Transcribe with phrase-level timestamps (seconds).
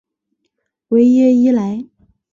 [0.87, 1.85] 维耶伊莱。